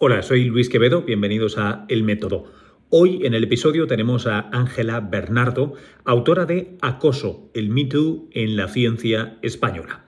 [0.00, 2.44] Hola, soy Luis Quevedo, bienvenidos a El Método.
[2.88, 5.72] Hoy en el episodio tenemos a Ángela Bernardo,
[6.04, 10.04] autora de Acoso, el Me Too en la ciencia española.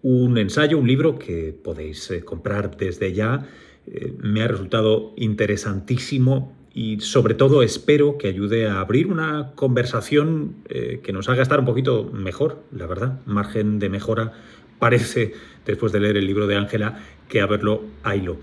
[0.00, 3.46] Un ensayo, un libro que podéis eh, comprar desde ya.
[3.86, 10.54] Eh, me ha resultado interesantísimo y sobre todo espero que ayude a abrir una conversación
[10.70, 13.20] eh, que nos haga estar un poquito mejor, la verdad.
[13.26, 14.32] Margen de mejora
[14.78, 15.34] parece,
[15.66, 16.98] después de leer el libro de Ángela,
[17.28, 18.38] que haberlo haylo.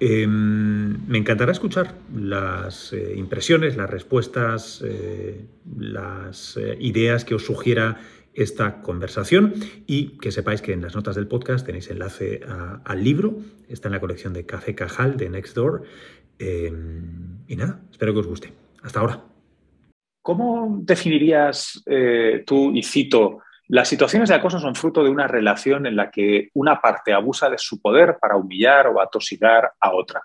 [0.00, 5.44] Em, me encantará escuchar las eh, impresiones, las respuestas, eh,
[5.76, 7.98] las eh, ideas que os sugiera
[8.32, 9.54] esta conversación
[9.88, 12.40] y que sepáis que en las notas del podcast tenéis enlace
[12.84, 15.82] al libro, está en la colección de Café Cajal de Nextdoor.
[16.38, 18.52] Em, y nada, espero que os guste.
[18.82, 19.24] Hasta ahora.
[20.22, 21.82] ¿Cómo definirías
[22.46, 26.48] tú, y cito, las situaciones de acoso son fruto de una relación en la que
[26.54, 30.22] una parte abusa de su poder para humillar o atosigar a otra.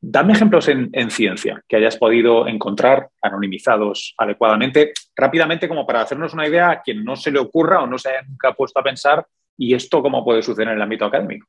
[0.00, 6.48] dame ejemplos en, ciencia que hayas podido encontrar anonimizados adecuadamente, rápidamente, como para hacernos una
[6.48, 9.24] idea a quien no se le ocurra o no se haya nunca puesto a pensar
[9.56, 11.46] y esto cómo puede suceder en el ámbito académico.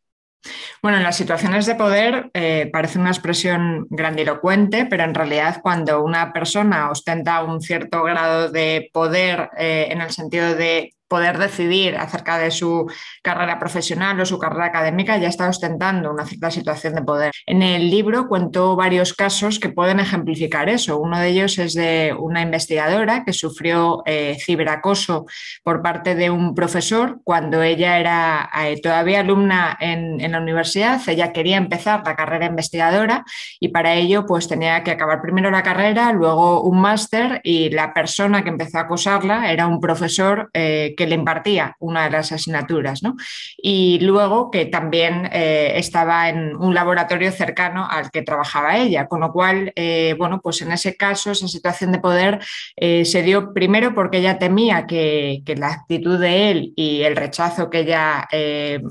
[0.81, 6.03] Bueno, en las situaciones de poder eh, parece una expresión grandilocuente, pero en realidad cuando
[6.03, 11.97] una persona ostenta un cierto grado de poder eh, en el sentido de poder decidir
[11.97, 12.89] acerca de su
[13.21, 17.31] carrera profesional o su carrera académica, ya está ostentando una cierta situación de poder.
[17.45, 20.99] En el libro cuento varios casos que pueden ejemplificar eso.
[20.99, 25.25] Uno de ellos es de una investigadora que sufrió eh, ciberacoso
[25.63, 31.01] por parte de un profesor cuando ella era eh, todavía alumna en, en, la universidad.
[31.07, 33.25] Ella quería empezar la carrera investigadora
[33.59, 37.93] y para ello pues tenía que acabar primero la carrera, luego un máster y la
[37.93, 42.31] persona que empezó a acosarla era un profesor eh, que le impartía una de las
[42.31, 43.15] asignaturas, ¿no?
[43.57, 49.21] Y luego que también eh, estaba en un laboratorio cercano al que trabajaba ella, con
[49.21, 52.39] lo cual, eh, bueno, pues en ese caso, esa situación de poder
[52.75, 57.69] eh, se dio primero porque ella temía que, la actitud de él y el rechazo
[57.69, 58.25] que ella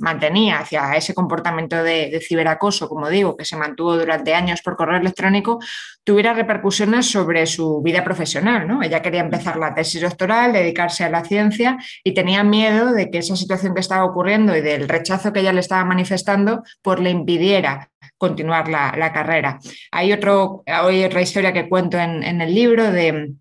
[0.01, 4.77] mantenía hacia ese comportamiento de, de ciberacoso, como digo, que se mantuvo durante años por
[4.77, 5.59] correo electrónico,
[6.05, 8.83] tuviera repercusiones sobre su vida profesional, ¿no?
[8.83, 13.19] Ella quería empezar la tesis doctoral, dedicarse a la ciencia y tenía miedo de que
[13.19, 17.11] esa situación que estaba ocurriendo y del rechazo que ella le estaba manifestando, pues le
[17.11, 19.59] impidiera continuar la, carrera.
[19.91, 23.35] Hay, otro, hay otra historia que cuento en el libro de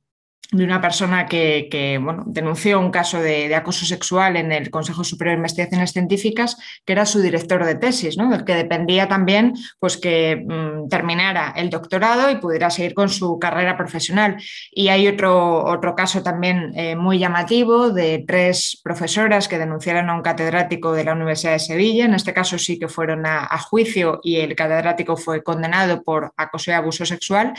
[0.52, 5.36] de una persona que, bueno, denunció un caso de, acoso sexual en el Consejo Superior
[5.36, 8.30] de Investigaciones Científicas, que era su director de tesis, ¿no?
[8.32, 13.38] del que dependía también pues, que mm, terminara el doctorado y pudiera seguir con su
[13.38, 14.38] carrera profesional.
[14.72, 20.16] Y hay otro, otro caso también eh, muy llamativo de tres profesoras que denunciaron a
[20.16, 22.06] un catedrático de la Universidad de Sevilla.
[22.06, 26.34] En este caso sí que fueron a, a juicio y el catedrático fue condenado por
[26.38, 27.54] acoso y abuso sexual,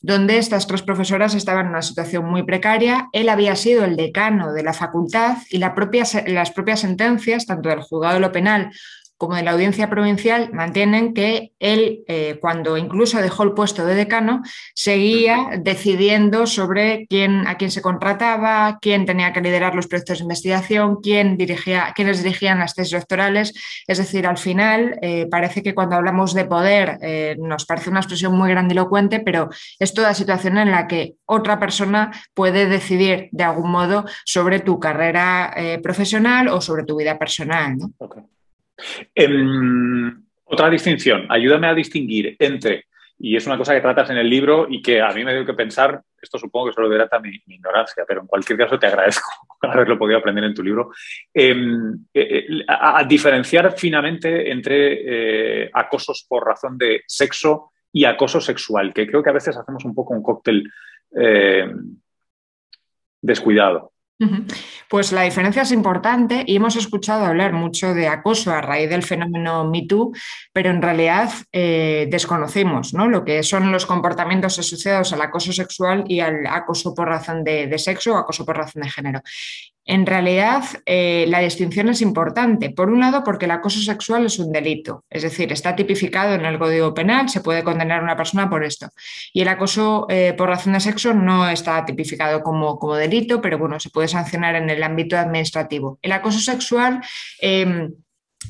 [0.00, 3.08] donde estas tres profesoras estaban en una situación muy muy precaria.
[3.12, 7.70] Él había sido el decano de la facultad y la propia, las propias sentencias, tanto
[7.70, 8.70] del juzgado de lo penal
[9.18, 13.94] como de la audiencia provincial mantienen que él, eh, cuando incluso dejó el puesto de
[13.94, 14.42] decano,
[14.74, 20.24] seguía decidiendo sobre quién, a quién se contrataba, quién tenía que liderar los proyectos de
[20.24, 23.54] investigación, quién dirigía, quiénes dirigían las tesis doctorales.
[23.86, 28.00] Es decir, al final eh, parece que cuando hablamos de poder eh, nos parece una
[28.00, 33.44] expresión muy grandilocuente, pero es toda situación en la que otra persona puede decidir de
[33.44, 37.76] algún modo sobre tu carrera profesional o sobre tu vida personal.
[37.78, 38.35] ¿no?
[39.14, 42.86] Em, otra distinción, ayúdame a distinguir entre,
[43.18, 45.44] y es una cosa que tratas en el libro y que a mí me dio
[45.44, 48.86] que pensar, esto supongo que solo delata mi, mi ignorancia, pero en cualquier caso te
[48.86, 49.30] agradezco
[49.62, 50.90] haberlo podido aprender en tu libro,
[51.32, 58.40] em, eh, eh, a, diferenciar finamente entre eh, acosos por razón de sexo y acoso
[58.40, 60.70] sexual, que creo que a veces hacemos un poco un cóctel
[63.22, 63.92] descuidado.
[64.88, 69.02] Pues la diferencia es importante y hemos escuchado hablar mucho de acoso a raíz del
[69.02, 70.12] fenómeno MeToo,
[70.52, 73.08] pero en realidad eh, desconocemos ¿no?
[73.08, 77.66] lo que son los comportamientos asociados al acoso sexual y al acoso por razón de,
[77.66, 79.20] de sexo o acoso por razón de género.
[79.86, 82.70] En realidad, eh, la distinción es importante.
[82.70, 86.44] Por un lado, porque el acoso sexual es un delito, es decir, está tipificado en
[86.44, 88.88] el Código Penal, se puede condenar a una persona por esto.
[89.32, 93.58] Y el acoso eh, por razón de sexo no está tipificado como, como, delito, pero
[93.58, 96.00] bueno, se puede sancionar en el ámbito administrativo.
[96.02, 97.00] El acoso sexual.
[97.40, 97.92] Em,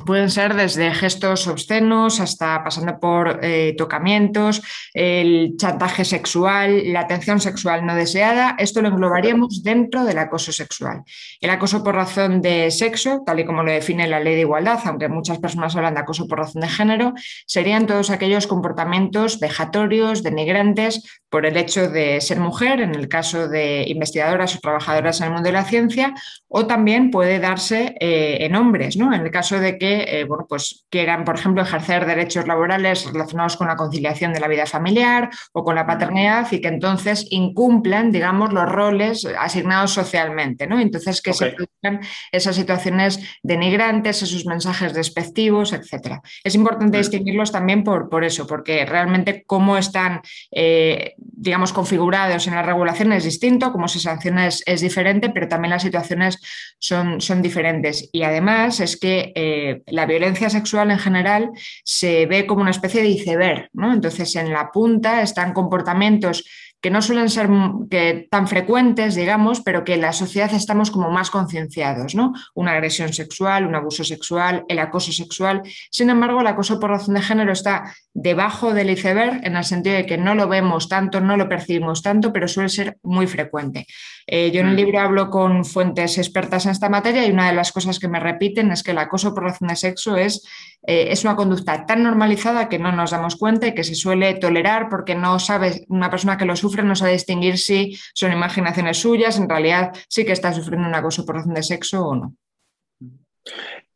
[0.04, 4.62] Pueden ser desde gestos obscenos hasta pasando por eh, tocamientos,
[4.92, 8.54] el chantaje sexual, la atención sexual no deseada.
[8.58, 11.02] Esto lo englobaríamos dentro del acoso sexual.
[11.40, 14.80] El acoso por razón de sexo, tal y como lo define la ley de igualdad,
[14.84, 17.14] aunque muchas personas hablan de acoso por razón de género,
[17.46, 23.48] serían todos aquellos comportamientos vejatorios, denigrantes, por el hecho de ser mujer, en el caso
[23.48, 26.14] de investigadoras o trabajadoras en el mundo de la ciencia,
[26.48, 29.12] o también puede darse eh, en hombres, ¿no?
[29.12, 33.56] En el caso de que eh, bueno, pues quieran, por ejemplo, ejercer derechos laborales relacionados
[33.56, 38.12] con la conciliación de la vida familiar o con la paternidad y que entonces incumplan,
[38.12, 40.78] digamos, los roles asignados socialmente, ¿no?
[40.80, 42.00] Entonces que se produzcan
[42.32, 46.22] esas situaciones denigrantes, esos mensajes despectivos, etcétera.
[46.44, 47.00] Es importante mm.
[47.00, 53.12] distinguirlos también por, por eso, porque realmente cómo están, eh, digamos, configurados en la regulación
[53.12, 56.38] es distinto, cómo se sanciona es, diferente, pero también las situaciones
[56.78, 58.08] son, son diferentes.
[58.12, 61.50] Y además es que eh, la violencia sexual en general
[61.84, 63.92] se ve como una especie de iceberg, ¿no?
[63.92, 66.44] Entonces, en la punta están comportamientos
[66.86, 67.48] que no suelen ser
[67.90, 72.32] que, tan frecuentes, digamos, pero que en la sociedad estamos como más concienciados, ¿no?
[72.54, 75.62] Una agresión sexual, un abuso sexual, el acoso sexual.
[75.90, 79.96] Sin embargo, el acoso por razón de género está debajo del iceberg en el sentido
[79.96, 83.88] de que no lo vemos tanto, no lo percibimos tanto, pero suele ser muy frecuente.
[84.24, 84.76] Eh, yo en el mm.
[84.76, 88.20] libro hablo con fuentes expertas en esta materia y una de las cosas que me
[88.20, 90.46] repiten es que el acoso por razón de sexo es,
[90.86, 94.34] eh, es una conducta tan normalizada que no nos damos cuenta y que se suele
[94.34, 98.98] tolerar porque no sabe, una persona que lo sufre no sabe distinguir si son imaginaciones
[98.98, 102.34] suyas, en realidad sí que está sufriendo un acoso por razón de sexo o no.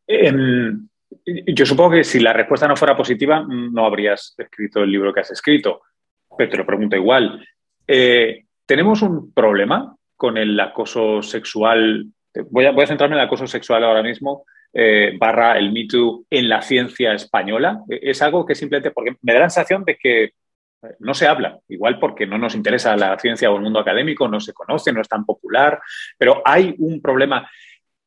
[0.07, 0.87] Em,
[1.25, 5.21] yo supongo que si la respuesta no fuera positiva, no habrías escrito el libro que
[5.21, 5.81] has escrito,
[6.37, 7.45] pero te lo pregunto igual.
[7.87, 12.05] Eh, ¿Tenemos un problema con el acoso sexual.
[12.51, 16.49] Voy a centrarme en el acoso sexual ahora mismo, eh, barra el Me Too en
[16.49, 17.81] la ciencia española.
[17.89, 20.31] Es algo que simplemente, porque me da la sensación de que eh,
[20.99, 24.39] no se habla, igual porque no nos interesa la ciencia o el mundo académico, no
[24.39, 25.81] se conoce, no es tan popular,
[26.17, 27.49] pero hay un problema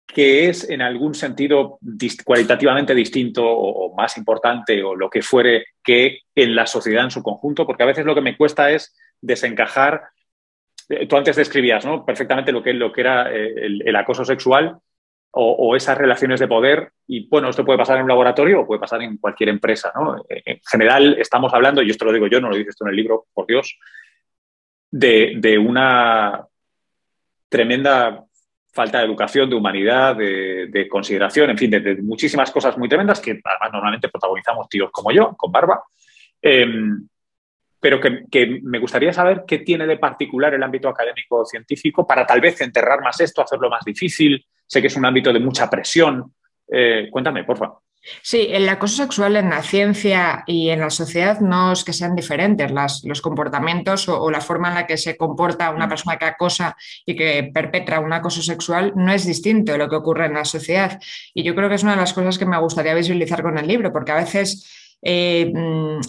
[0.07, 1.79] que es en algún sentido
[2.25, 7.23] cualitativamente distinto o, más importante o lo que fuere que en la sociedad en su
[7.23, 10.03] conjunto, porque a veces lo que me cuesta es desencajar
[10.89, 12.05] eh, tú antes describías ¿no?
[12.05, 14.79] perfectamente lo que, lo que era el, acoso sexual
[15.37, 16.93] o, esas relaciones de poder.
[17.07, 19.93] Y bueno, esto puede pasar en un laboratorio o puede pasar en cualquier empresa.
[19.95, 20.25] ¿no?
[20.29, 22.97] En general, estamos hablando, y esto lo digo yo, no lo dices tú en el
[22.97, 23.79] libro, por Dios,
[24.91, 26.47] de, una
[27.49, 28.25] tremenda
[28.73, 33.41] falta de educación, de humanidad, de, consideración, en fin, de, muchísimas cosas muy tremendas que
[33.43, 35.83] además normalmente protagonizamos tíos como yo, con barba.
[36.41, 37.09] Em,
[37.81, 42.41] pero que, me gustaría saber qué tiene de particular el ámbito académico científico para tal
[42.41, 44.43] vez enterrar más esto, hacerlo más difícil.
[44.67, 46.35] Sé que es un ámbito de mucha presión.
[46.71, 47.85] Eh, cuéntame, por favor.
[48.23, 52.15] Sí, el acoso sexual en la ciencia y en la sociedad no es que sean
[52.15, 52.71] diferentes.
[53.05, 56.77] los comportamientos o, la forma en la que se comporta una persona que acosa
[57.07, 60.45] y que perpetra un acoso sexual no es distinto de lo que ocurre en la
[60.45, 61.01] sociedad.
[61.33, 63.67] Y yo creo que es una de las cosas que me gustaría visualizar con el
[63.67, 66.01] libro, porque a veces eh, mm,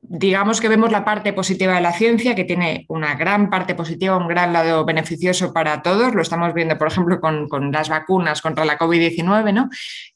[0.00, 4.16] digamos que vemos la parte positiva de la ciencia, que tiene una gran parte positiva,
[4.16, 6.14] un gran lado beneficioso para todos.
[6.14, 9.68] Lo estamos viendo, por ejemplo, con, las vacunas contra la COVID-19, ¿no?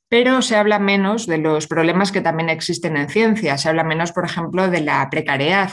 [0.08, 3.58] Pero se habla menos de los problemas que también existen en ciencia.
[3.58, 5.72] Se habla menos, por ejemplo, de la precariedad.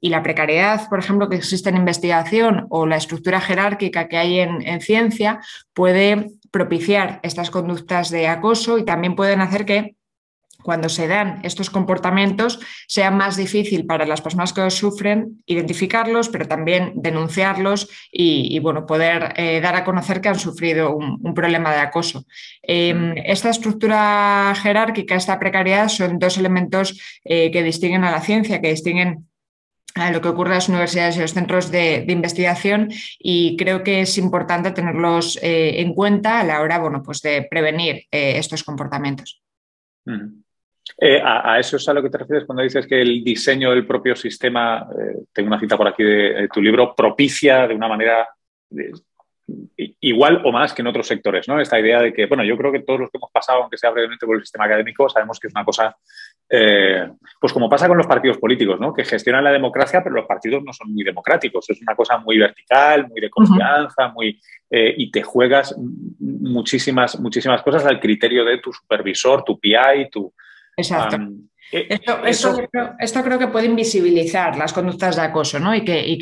[0.00, 4.40] Y la precariedad, por ejemplo, que existe en investigación o la estructura jerárquica que hay
[4.40, 5.40] en, en ciencia
[5.72, 9.96] puede propiciar estas conductas de acoso y también pueden hacer que
[10.62, 16.28] cuando se dan estos comportamientos sea más difícil para las personas que los sufren identificarlos,
[16.28, 21.72] pero también denunciarlos y, bueno, poder eh, dar a conocer que han sufrido un, problema
[21.72, 22.24] de acoso.
[22.62, 28.60] Em, esta estructura jerárquica, esta precariedad, son dos elementos eh, que distinguen a la ciencia,
[28.60, 29.28] que distinguen
[29.94, 34.00] a lo que ocurre en las universidades y los centros de, investigación y creo que
[34.00, 39.40] es importante tenerlos eh, en cuenta a la hora bueno, pues de prevenir estos comportamientos.
[41.00, 43.86] Eh, a, eso es a lo que te refieres cuando dices que el diseño del
[43.86, 48.28] propio sistema, eh, tengo una cita por aquí de, tu libro, propicia de una manera
[50.00, 51.58] igual o más que en otros sectores, ¿no?
[51.58, 53.90] Esta idea de que, bueno, yo creo que todos los que hemos pasado, aunque sea
[53.90, 55.96] brevemente por el sistema académico, sabemos que es una cosa,
[56.50, 57.08] eh,
[57.40, 58.92] pues como pasa con los partidos políticos, ¿no?
[58.92, 61.70] Que gestionan la democracia, pero los partidos no son muy democráticos.
[61.70, 64.38] Es una cosa muy vertical, muy de confianza, muy
[64.70, 65.74] y te juegas
[66.18, 70.34] muchísimas, muchísimas cosas al criterio de tu supervisor, tu PI, tu
[70.78, 71.18] Exacto.
[71.70, 75.74] Eh, esto, creo, que puede invisibilizar las conductas de acoso, ¿no?
[75.74, 76.18] Y que,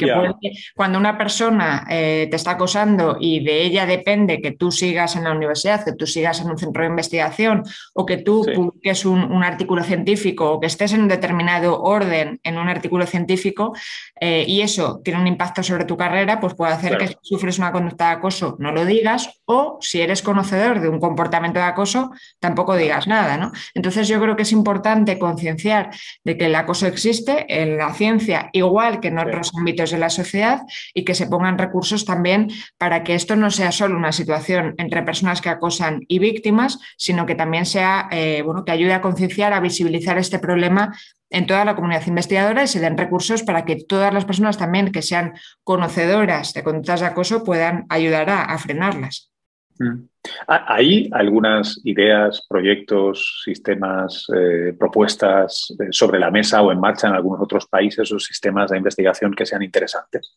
[0.75, 5.25] cuando una persona eh, te está acosando y de ella depende que tú sigas en
[5.25, 7.63] la universidad, que tú sigas en un centro de investigación
[7.95, 12.59] o que tú publiques un, artículo científico o que estés en un determinado orden en
[12.59, 13.75] un artículo científico
[14.21, 17.59] eh, y eso tiene un impacto sobre tu carrera, pues puede hacer que si sufres
[17.59, 21.67] una conducta de acoso no lo digas o si eres conocedor de un comportamiento de
[21.67, 22.11] acoso
[22.41, 23.53] tampoco digas nada, ¿no?
[23.75, 25.91] Entonces yo creo que es importante con concienciar
[26.25, 30.09] de que el acoso existe en la ciencia igual que en otros ámbitos de la
[30.09, 30.63] sociedad
[30.95, 35.03] y que se pongan recursos también para que esto no sea solo una situación entre
[35.03, 39.53] personas que acosan y víctimas, sino que también sea, eh, bueno, que ayude a concienciar,
[39.53, 40.97] a visibilizar este problema
[41.29, 44.91] en toda la comunidad investigadora y se den recursos para que todas las personas también
[44.91, 49.36] que sean conocedoras de conductas de acoso puedan ayudar a frenarlas.
[49.79, 50.09] Mm.
[50.49, 57.15] ¿Hay algunas ideas, proyectos, sistemas, eh, propuestas eh, sobre la mesa o en marcha en
[57.15, 60.37] algunos otros países o sistemas de investigación que sean interesantes?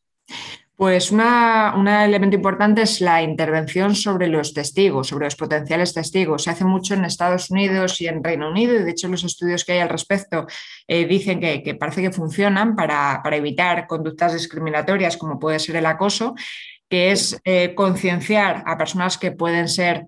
[0.76, 6.44] Pues un elemento importante es la intervención sobre los testigos, sobre los potenciales testigos.
[6.44, 9.66] Se hace mucho en Estados Unidos y en Reino Unido y de hecho los estudios
[9.66, 10.48] que hay al respecto
[10.88, 16.34] eh, dicen que, parece que funcionan para evitar conductas discriminatorias como puede ser el acoso
[16.90, 20.08] que es eh, concienciar a personas que pueden ser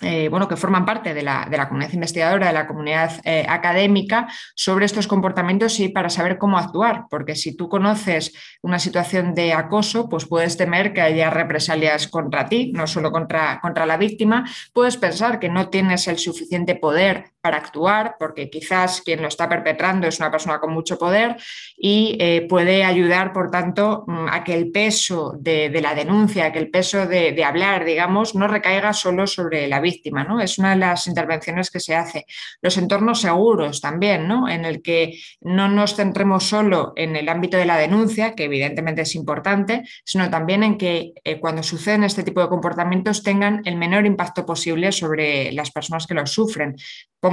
[0.00, 4.86] eh, bueno, que forman parte de la, comunidad investigadora, de la comunidad eh, académica, sobre
[4.86, 10.08] estos comportamientos y para saber cómo actuar, porque si tú conoces una situación de acoso,
[10.08, 14.96] pues puedes temer que haya represalias contra ti, no solo contra, contra la víctima, puedes
[14.96, 20.06] pensar que no tienes el suficiente poder para actuar, porque quizás quien lo está perpetrando
[20.06, 21.36] es una persona con mucho poder
[21.76, 26.58] y eh, puede ayudar, por tanto, mm, a que el peso de, la denuncia, que
[26.58, 30.40] el peso de, de hablar, digamos, no recaiga solo sobre la víctima, ¿no?
[30.40, 32.24] Es una de las intervenciones que se hace.
[32.62, 34.48] Los entornos seguros también, ¿no?
[34.48, 39.02] En el que no nos centremos solo en el ámbito de la denuncia, que evidentemente
[39.02, 43.76] es importante, sino también en que eh, cuando suceden este tipo de comportamientos tengan el
[43.76, 46.76] menor impacto posible sobre las personas que los sufren.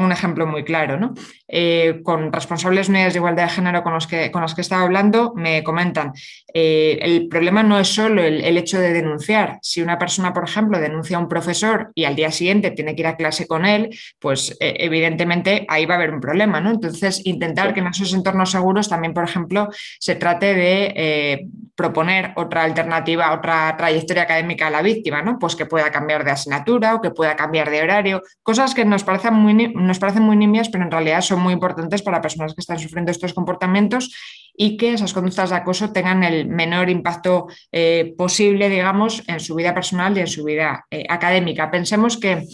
[0.01, 1.13] Un ejemplo muy claro, ¿no?
[1.47, 4.83] Eh, con responsables unidades de igualdad de género con los que, con los que estaba
[4.83, 6.11] hablando, me comentan,
[6.53, 9.59] eh, el problema no es solo el, el hecho de denunciar.
[9.61, 13.01] Si una persona, por ejemplo, denuncia a un profesor y al día siguiente tiene que
[13.01, 13.89] ir a clase con él,
[14.19, 16.71] pues eh, evidentemente ahí va a haber un problema, ¿no?
[16.71, 22.33] Entonces, intentar que en esos entornos seguros también, por ejemplo, se trate de eh, proponer
[22.35, 25.37] otra alternativa, otra trayectoria académica a la víctima, ¿no?
[25.39, 29.03] Pues que pueda cambiar de asignatura o que pueda cambiar de horario, cosas que nos
[29.03, 32.61] parecen muy, nos parecen muy nimias, pero en realidad son muy importantes para personas que
[32.61, 34.15] están sufriendo estos comportamientos
[34.55, 39.53] y que esas conductas de acoso tengan el menor impacto eh, posible, digamos, en su
[39.53, 41.69] vida personal y en su vida eh, académica.
[41.69, 42.45] Pensemos que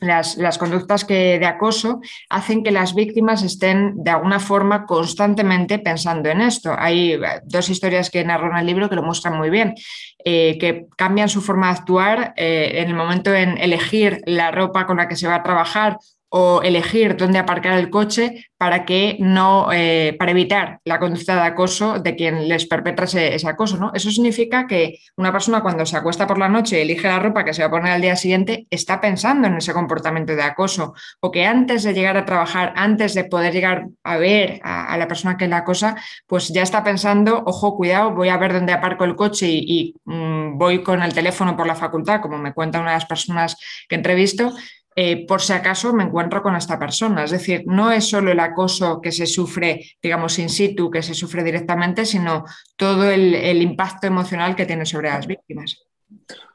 [0.00, 6.28] las, conductas que, de acoso hacen que las víctimas estén de alguna forma constantemente pensando
[6.28, 6.74] en esto.
[6.78, 9.74] Hay eh, dos historias que narro en el libro que lo muestran muy bien,
[10.22, 15.08] que cambian su forma de actuar en el momento en elegir la ropa con la
[15.08, 15.96] que se va a trabajar
[16.30, 21.42] o elegir dónde aparcar el coche para que no, eh, para evitar la conducta de
[21.42, 23.76] acoso de quien les perpetra ese, acoso.
[23.78, 23.92] ¿no?
[23.94, 27.44] Eso significa que una persona cuando se acuesta por la noche y elige la ropa
[27.44, 30.94] que se va a poner al día siguiente, está pensando en ese comportamiento de acoso.
[31.20, 35.06] O que antes de llegar a trabajar, antes de poder llegar a ver a, la
[35.06, 39.04] persona que la acosa, pues ya está pensando, ojo, cuidado, voy a ver dónde aparco
[39.04, 42.90] el coche y, mm, voy con el teléfono por la facultad, como me cuenta una
[42.90, 43.56] de las personas
[43.88, 44.52] que entrevisto,
[45.00, 47.22] eh, por si acaso me encuentro con esta persona.
[47.22, 51.14] Es decir, no es solo el acoso que se sufre, digamos, in situ, que se
[51.14, 52.44] sufre directamente, sino
[52.76, 55.86] todo el, impacto emocional que tiene sobre las víctimas.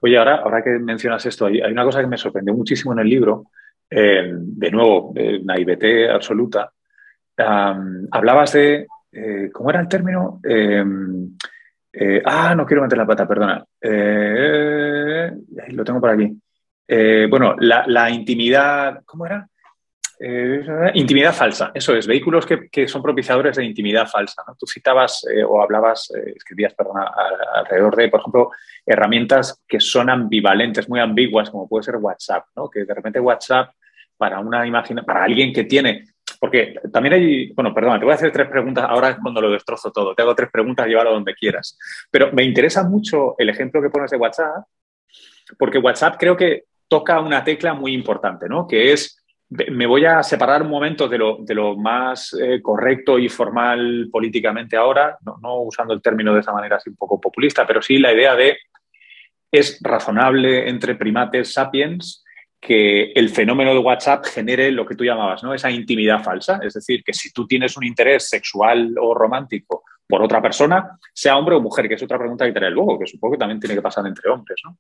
[0.02, 3.08] Oye, ahora, ahora que mencionas esto, hay, una cosa que me sorprendió muchísimo en el
[3.08, 3.46] libro,
[3.90, 6.70] eh, de nuevo, una IBT absoluta.
[7.38, 10.42] hablabas de, eh, ¿cómo era el término?
[12.26, 13.66] ah, no quiero meter la pata, perdona.
[15.70, 16.43] lo tengo por aquí.
[16.96, 19.50] Eh, bueno, la, intimidad, ¿cómo era?
[20.20, 20.62] Eh,
[20.94, 24.44] intimidad falsa, eso es, vehículos que, son propiciadores de intimidad falsa.
[24.60, 26.98] Tú citabas eh, o hablabas, escribías, perdón,
[27.56, 28.52] alrededor de, por ejemplo,
[28.86, 32.70] herramientas que son ambivalentes, muy ambiguas, como puede ser WhatsApp, ¿no?
[32.70, 33.72] que de repente WhatsApp
[34.16, 36.10] para una imagina, para alguien que tiene,
[36.40, 39.92] porque también hay, bueno, perdón, te voy a hacer tres preguntas, ahora cuando lo destrozo
[39.92, 41.76] todo, te hago tres preguntas, llévalo donde quieras,
[42.12, 44.64] pero me interesa mucho el ejemplo que pones de WhatsApp,
[45.58, 48.68] porque WhatsApp creo que toca una tecla muy importante, ¿no?
[48.68, 49.20] Que es,
[49.50, 55.18] me voy a separar un momento de lo, más eh, correcto y formal políticamente ahora,
[55.42, 58.36] no, usando el término de esa manera así un poco populista, pero sí la idea
[58.36, 58.58] de
[59.52, 62.24] es razonable entre primates sapiens
[62.62, 65.52] que el fenómeno de WhatsApp genere lo que tú llamabas, ¿no?
[65.52, 66.60] Esa intimidad falsa.
[66.62, 71.38] Es decir, que si tú tienes un interés sexual o romántico por otra persona, sea
[71.38, 73.76] hombre o mujer, que es otra pregunta que trae luego, que supongo que también tiene
[73.76, 74.78] que pasar entre hombres, ¿no?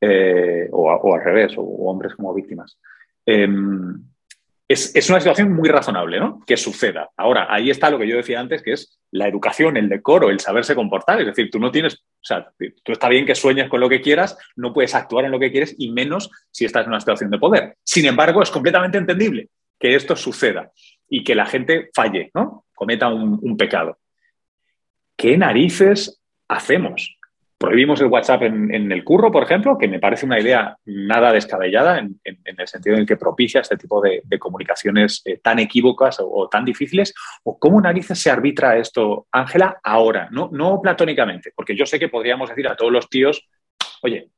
[0.00, 2.78] Eh, o, al revés, o, hombres como víctimas.
[3.24, 4.02] Em,
[4.68, 6.40] es, una situación muy razonable, ¿no?
[6.46, 7.10] Que suceda.
[7.16, 10.40] Ahora, ahí está lo que yo decía antes, que es la educación, el decoro, el
[10.40, 11.20] saberse comportar.
[11.20, 12.50] Es decir, tú no tienes, o sea,
[12.82, 15.52] tú está bien que sueñes con lo que quieras, no puedes actuar en lo que
[15.52, 17.76] quieres y menos si estás en una situación de poder.
[17.84, 20.72] Sin embargo, es completamente entendible que esto suceda
[21.08, 22.64] y que la gente falle, ¿no?
[22.74, 23.98] Cometa un pecado.
[25.16, 27.16] ¿Qué narices hacemos?
[27.62, 32.00] prohibimos el WhatsApp en, el curro, por ejemplo, que me parece una idea nada descabellada
[32.00, 36.48] en, el sentido en el que propicia este tipo de, comunicaciones eh, tan equívocas o,
[36.48, 37.14] tan difíciles.
[37.44, 40.28] ¿O cómo narices se arbitra esto, Ángela, ahora?
[40.32, 43.48] No, no platónicamente, porque yo sé que podríamos decir a todos los tíos,
[44.02, 44.28] oye,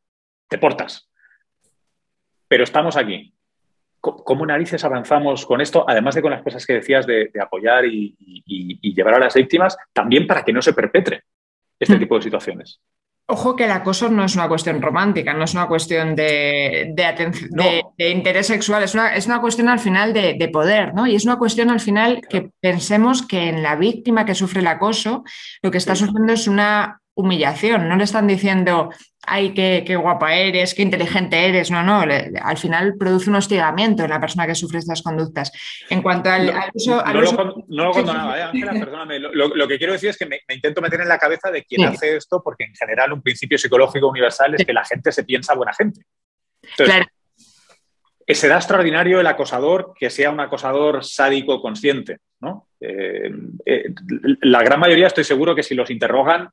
[0.46, 1.10] te portas.
[2.46, 3.33] Pero estamos aquí.
[4.04, 5.84] ¿Cómo narices avanzamos con esto?
[5.88, 8.14] Además de con las cosas que decías de, apoyar y,
[8.94, 11.22] llevar a las víctimas, también para que no se perpetre
[11.78, 11.98] este mm.
[11.98, 12.80] tipo de situaciones.
[13.26, 18.10] Ojo que el acoso no es una cuestión romántica, no es una cuestión de, de,
[18.10, 21.06] interés sexual, es una, es una cuestión al final de, poder, ¿no?
[21.06, 24.66] Y es una cuestión al final que pensemos que en la víctima que sufre el
[24.66, 25.24] acoso
[25.62, 28.90] lo que está sufriendo es una humillación, no le están diciendo
[29.26, 31.70] ay, qué, guapa eres, qué inteligente eres.
[31.70, 35.52] No, no, al final produce un hostigamiento en la persona que sufre estas conductas.
[35.90, 37.02] En cuanto al, uso.
[37.04, 39.18] no, lo, condonaba, ¿eh, Ángela, perdóname.
[39.18, 42.16] Lo, que quiero decir es que me, intento meter en la cabeza de quien hace
[42.16, 45.72] esto, porque en general un principio psicológico universal es que la gente se piensa buena
[45.72, 46.02] gente.
[46.76, 47.06] claro.
[48.26, 52.20] Será extraordinario el acosador que sea un acosador sádico consciente.
[52.40, 52.68] ¿no?
[52.80, 53.30] Eh,
[53.66, 53.94] eh,
[54.40, 56.48] la gran mayoría estoy seguro que si los interrogan,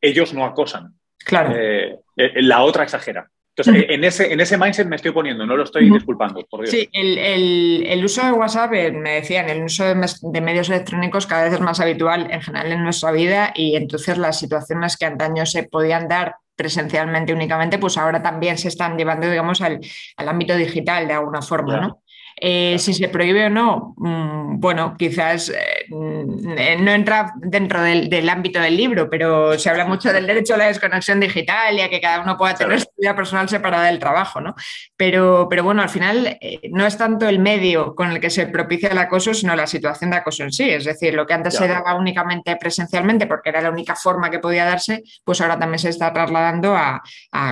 [0.00, 0.94] ellos no acosan.
[1.18, 1.54] Claro.
[1.56, 3.28] Eh, eh, la otra exagera.
[3.56, 6.70] Entonces, en, ese, en ese mindset me estoy poniendo, no lo estoy disculpando, por Dios.
[6.70, 11.52] Sí, el, uso de WhatsApp, eh, me decían, el uso de, medios electrónicos cada vez
[11.52, 15.62] es más habitual en general en nuestra vida y entonces las situaciones que antaño se
[15.62, 19.80] podían dar presencialmente únicamente, pues ahora también se están llevando, digamos, al,
[20.16, 22.02] ámbito digital de alguna forma, ¿no?
[22.36, 28.60] Eh, si se prohíbe o no, mm, bueno, quizás eh, no entra dentro del, ámbito
[28.60, 32.00] del libro, pero se habla mucho del derecho a la desconexión digital y a que
[32.00, 34.54] cada uno pueda tener su vida personal separada del trabajo, ¿no?
[34.96, 38.46] Pero, pero bueno, al final eh, no es tanto el medio con el que se
[38.46, 40.68] propicia el acoso, sino la situación de acoso en sí.
[40.68, 44.38] Es decir, lo que antes se daba únicamente presencialmente porque era la única forma que
[44.38, 47.02] podía darse, pues ahora también se está trasladando a,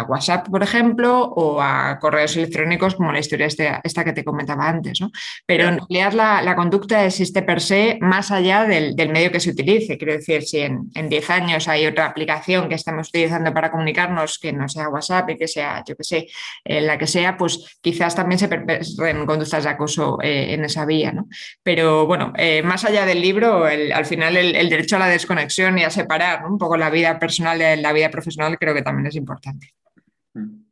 [0.08, 4.71] WhatsApp, por ejemplo, o a correos electrónicos como la historia este, esta que te comentaba
[4.72, 5.10] antes, ¿no?
[5.46, 9.98] Pero en realidad la, conducta existe per se más allá del, medio que se utilice.
[9.98, 14.52] Quiero decir, si en, 10 años hay otra aplicación que estamos utilizando para comunicarnos que
[14.52, 16.26] no sea WhatsApp y que sea, yo que sé,
[16.64, 21.12] la que sea, pues quizás también se perpetren conductas de acoso eh, en esa vía,
[21.12, 21.28] ¿no?
[21.62, 25.84] Pero bueno, eh, más allá del libro, al final el, derecho a la desconexión y
[25.84, 29.16] a separar un poco la vida personal de la vida profesional creo que también es
[29.16, 29.74] importante.
[30.34, 30.62] Mm.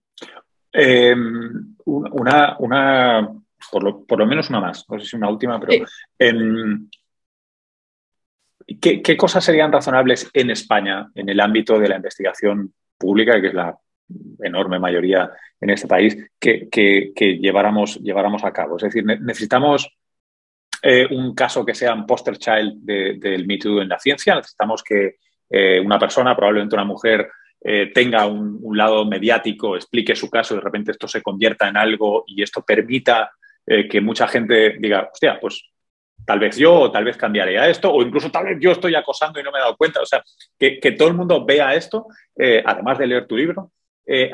[1.84, 3.39] Una, una
[3.70, 5.86] por lo, menos una más, no sé si una última, pero
[6.18, 6.88] em,
[8.80, 13.54] ¿qué, cosas serían razonables en España en el ámbito de la investigación pública, que es
[13.54, 13.76] la
[14.42, 15.30] enorme mayoría
[15.60, 16.68] en este país, que,
[17.40, 18.76] lleváramos, lleváramos a cabo?
[18.76, 19.88] Es decir, necesitamos
[20.82, 24.82] eh, un caso que sea un poster child del Me Too en la ciencia, necesitamos
[24.82, 25.16] que
[25.48, 27.28] eh, una persona, probablemente una mujer,
[27.62, 31.68] eh, tenga un, un, lado mediático, explique su caso y de repente esto se convierta
[31.68, 33.32] en algo y esto permita
[33.66, 35.70] eh, que mucha gente diga, hostia, pues
[36.24, 38.94] tal vez yo, o tal vez cambiaré a esto, o incluso tal vez yo estoy
[38.94, 40.00] acosando y no me he dado cuenta.
[40.00, 40.22] O sea,
[40.58, 43.72] que, todo el mundo vea esto, eh, además de leer tu libro.
[44.06, 44.30] Eh,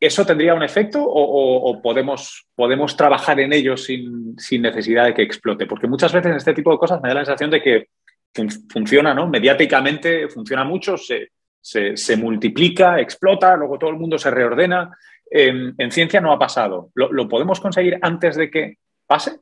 [0.00, 5.66] ¿Eso tendría un efecto o, podemos, podemos trabajar en ello sin, necesidad de que explote?
[5.66, 7.88] Porque muchas veces en este tipo de cosas me da la sensación de que
[8.68, 9.26] funciona, ¿no?
[9.28, 11.30] Mediáticamente funciona mucho, se,
[11.62, 14.94] se, multiplica, explota, luego todo el mundo se reordena
[15.34, 16.90] en, ciencia no ha pasado.
[16.94, 19.40] ¿Lo, podemos conseguir antes de que pase?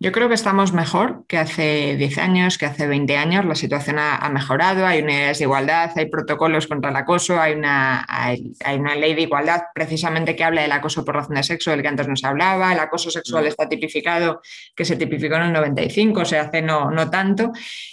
[0.00, 3.44] Yo creo que estamos mejor que hace 10 años, que hace 20 años.
[3.44, 8.06] La situación ha, mejorado, hay unidades de igualdad, hay protocolos contra el acoso, hay una,
[8.08, 11.82] hay, una, ley de igualdad precisamente que habla del acoso por razón de sexo, del
[11.82, 12.72] que antes nos hablaba.
[12.72, 13.46] El acoso sexual mm.
[13.48, 14.40] está tipificado,
[14.76, 17.50] que se tipificó en el 95, se hace no, no tanto.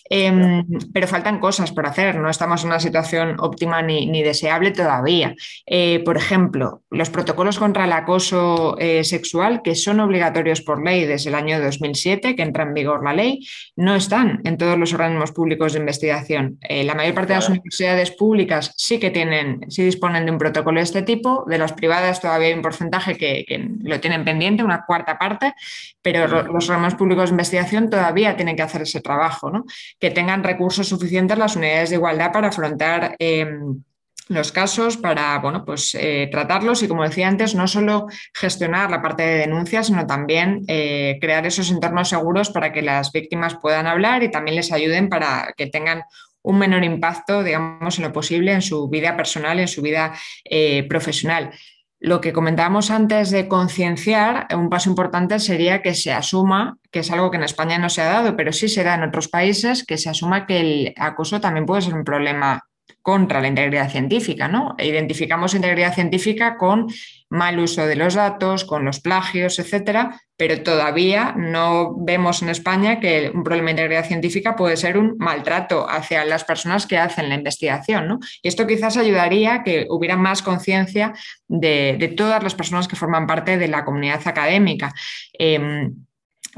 [0.08, 0.64] Em,
[0.94, 5.34] pero faltan cosas por hacer, no estamos en una situación óptima ni, deseable todavía.
[5.66, 11.06] Eh, por ejemplo, los protocolos contra el acoso eh, sexual, que son obligatorios por ley
[11.06, 14.78] desde el año 2000 2007, que entra en vigor la ley, no están en todos
[14.78, 16.60] los organismos públicos de investigación.
[16.62, 20.38] Eh, la mayor parte de las universidades públicas sí que tienen, sí disponen de un
[20.38, 23.46] protocolo de este tipo, de las privadas todavía hay un porcentaje que,
[23.82, 25.54] lo tienen pendiente, una cuarta parte,
[26.02, 29.66] pero los organismos públicos de investigación todavía tienen que hacer ese trabajo, ¿no?
[30.00, 33.16] que tengan recursos suficientes las unidades de igualdad para afrontar...
[33.20, 33.82] Em,
[34.28, 39.02] los casos para bueno, pues, eh, tratarlos y, como decía antes, no solo gestionar la
[39.02, 43.88] parte de denuncias, sino también eh, crear esos entornos seguros para que las víctimas puedan
[43.88, 46.04] hablar y también les ayuden para que tengan
[46.42, 50.88] un menor impacto, digamos, en lo posible en su vida personal, en su vida eh,
[50.88, 51.52] profesional.
[52.00, 57.12] Lo que comentábamos antes de concienciar, un paso importante sería que se asuma, que es
[57.12, 59.84] algo que en España no se ha dado, pero sí se da en otros países,
[59.84, 62.64] que se asuma que el acoso también puede ser un problema
[63.06, 64.76] contra la integridad científica, ¿no?
[64.80, 66.88] Identificamos integridad científica con
[67.30, 73.00] mal uso de los datos, con los plagios, etcétera, pero todavía no vemos en España
[73.00, 77.30] que un problema de integridad científica puede ser un maltrato hacia las personas que hacen
[77.30, 78.18] la investigación, ¿no?
[78.42, 81.14] Y esto quizás ayudaría a que hubiera más conciencia
[81.48, 84.92] de, todas las personas que forman parte de la comunidad académica.
[85.38, 85.94] Em,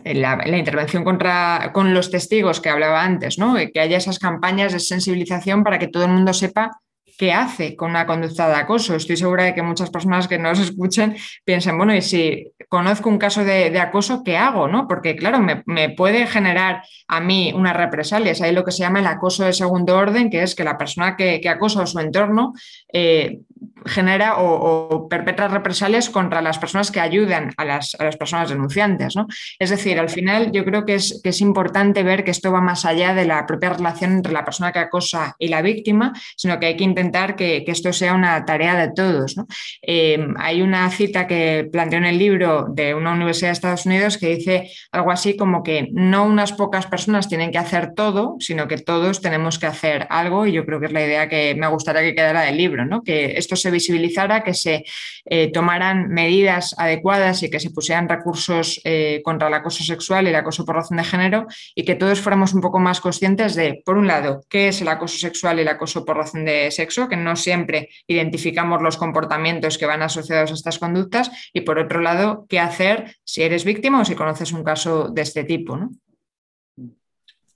[0.04, 3.56] la, intervención contra, con los testigos que hablaba antes, ¿no?
[3.56, 6.80] que haya esas campañas de sensibilización para que todo el mundo sepa
[7.18, 8.96] qué hace con una conducta de acoso.
[8.96, 13.18] Estoy segura de que muchas personas que nos escuchen piensan, bueno, y si conozco un
[13.18, 14.68] caso de, acoso, ¿qué hago?
[14.68, 14.88] ¿no?
[14.88, 18.42] Porque, claro, me, puede generar a mí unas represalias.
[18.42, 21.16] Hay lo que se llama el acoso de segundo orden, que es que la persona
[21.16, 22.54] que, acosa a su entorno
[22.92, 23.40] eh,
[23.86, 29.16] genera o, perpetra represalias contra las personas que ayudan a las, personas denunciantes.
[29.16, 29.28] ¿no?
[29.58, 32.62] Es decir, al final yo creo que es, que es, importante ver que esto va
[32.62, 36.60] más allá de la propia relación entre la persona que acosa y la víctima, sino
[36.60, 39.36] que hay que intentar que, esto sea una tarea de todos.
[39.82, 44.18] Em, hay una cita que planteó en el libro de una universidad de Estados Unidos
[44.18, 48.68] que dice algo así como que no unas pocas personas tienen que hacer todo, sino
[48.68, 51.68] que todos tenemos que hacer algo y yo creo que es la idea que me
[51.68, 54.86] gustaría que quedara del libro, que esto se visibilizara, que se
[55.26, 60.30] eh, tomaran medidas adecuadas y que se pusieran recursos eh, contra el acoso sexual y
[60.30, 63.82] el acoso por razón de género y que todos fuéramos un poco más conscientes de,
[63.86, 66.97] por un lado, qué es el acoso sexual y el acoso por razón de sexo,
[67.08, 72.02] que no siempre identificamos los comportamientos que van asociados a estas conductas y, por otro
[72.02, 75.78] lado, qué hacer si eres víctima o si conoces un caso de este tipo.
[75.78, 75.92] ¿no?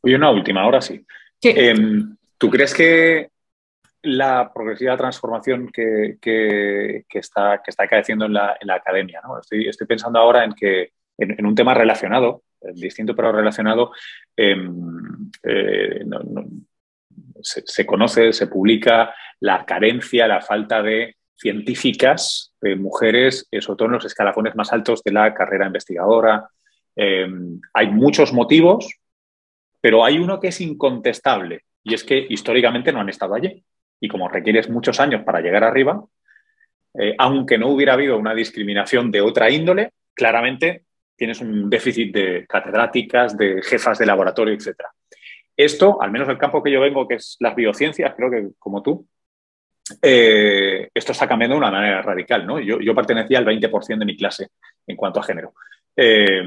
[0.03, 1.03] Y una última, ahora sí.
[1.41, 3.29] Em, ¿Tú crees que
[4.03, 6.17] la progresiva transformación que,
[7.09, 9.21] está, que está acaeciendo en la, academia.
[9.51, 13.91] Estoy, pensando ahora en que en, un tema relacionado, eh, distinto pero relacionado,
[14.35, 16.03] em, eh,
[17.43, 23.93] se, conoce, se publica la carencia, la falta de científicas, de mujeres, sobre todo en
[23.93, 26.47] los escalafones más altos de la carrera investigadora.
[26.95, 28.87] Em, hay muchos motivos,
[29.79, 33.63] pero hay uno que es incontestable y es que históricamente no han estado allí
[33.99, 36.03] y como requieres muchos años para llegar arriba,
[36.93, 42.45] eh, aunque no hubiera habido una discriminación de otra índole, claramente tienes un déficit de
[42.47, 44.75] catedráticas, de jefas de laboratorio, etc.
[45.55, 48.81] Esto, al menos el campo que yo vengo, que es las biociencias, creo que como
[48.81, 49.07] tú,
[50.01, 52.45] eh, esto está cambiando de una manera radical.
[52.45, 52.59] ¿no?
[52.59, 54.49] Yo, pertenecía al 20% de mi clase
[54.87, 55.53] en cuanto a género.
[55.95, 56.41] Eh,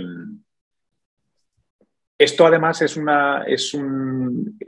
[2.16, 4.58] esto además es, una, es un,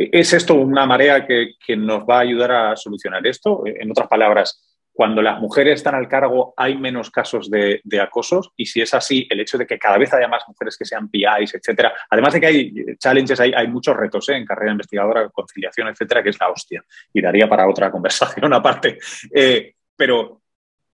[0.00, 3.64] ¿Es esto una marea que, nos va a ayudar a solucionar esto?
[3.66, 4.67] En otras palabras,
[4.98, 9.28] cuando las mujeres están al cargo hay menos casos de, acosos y si es así,
[9.30, 12.40] el hecho de que cada vez haya más mujeres que sean PIs, etcétera, además de
[12.40, 14.34] que hay challenges, hay, hay muchos retos ¿eh?
[14.34, 16.84] en carrera investigadora, conciliación, etcétera, que es la hostia
[17.14, 18.98] y daría para otra conversación aparte.
[19.32, 20.42] Eh, pero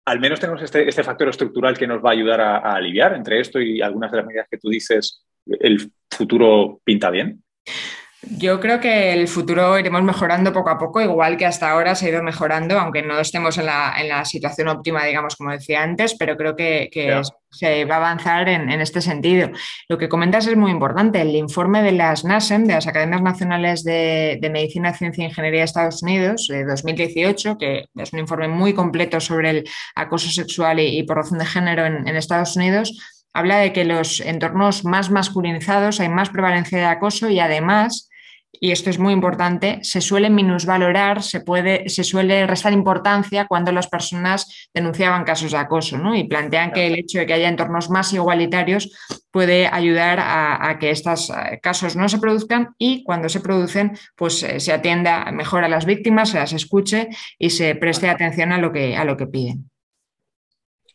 [0.04, 3.40] al menos tenemos este, este, factor estructural que nos va a ayudar a aliviar entre
[3.40, 5.80] esto y algunas de las medidas que tú dices, el
[6.12, 7.42] futuro pinta bien.
[8.30, 12.06] Yo creo que el futuro iremos mejorando poco a poco, igual que hasta ahora se
[12.06, 16.38] ha ido mejorando, aunque no estemos en la, situación óptima, digamos, como decía antes, pero
[16.38, 16.90] creo que,
[17.52, 19.50] se va a avanzar en, este sentido.
[19.88, 21.22] Lo que comentas es muy importante.
[21.22, 25.66] El informe de las NASEM, de las Academias Nacionales de, Medicina, Ciencia e Ingeniería de
[25.66, 29.64] Estados Unidos, de 2018, que es un informe muy completo sobre el
[29.96, 32.98] acoso sexual y, por razón de género en Estados Unidos,
[33.34, 38.10] habla de que los entornos más masculinizados hay más prevalencia de acoso y además
[38.60, 43.72] y esto es muy importante, se suele minusvalorar, se, puede, se suele restar importancia cuando
[43.72, 46.16] las personas denunciaban casos de acoso ¿no?
[46.16, 48.96] y plantean que el hecho de que haya entornos más igualitarios
[49.32, 54.44] puede ayudar a, que estos eh, casos no se produzcan y cuando se producen pues
[54.44, 58.60] eh, se atienda mejor a las víctimas, se las escuche y se preste atención a
[58.60, 59.70] lo que, a lo que piden.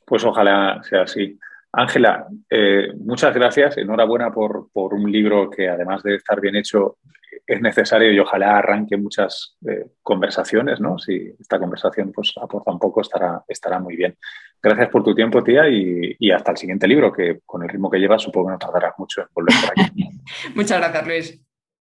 [0.07, 1.39] Pues ojalá sea así.
[1.73, 3.77] Ángela, eh, muchas gracias.
[3.77, 6.99] Enhorabuena por, por, un libro que, además de estar bien hecho,
[7.47, 10.99] es necesario y ojalá arranque muchas eh, conversaciones, ¿no?
[10.99, 14.17] Si esta conversación pues, aporta un poco, estará, estará muy bien.
[14.63, 17.91] Gracias por tu tiempo, tía, y, y, hasta el siguiente libro, que con el ritmo
[17.91, 20.11] que llevas supongo que no tardarás mucho en volver por aquí.
[20.55, 21.48] muchas gracias, Luis.